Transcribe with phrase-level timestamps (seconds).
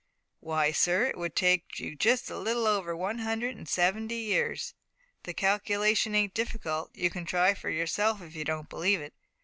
[0.43, 4.73] "W'y, sir, it would take you just a little over one hundred and seventy years.
[5.25, 9.13] The calculation ain't difficult; you can try it for yourself if you don't believe it.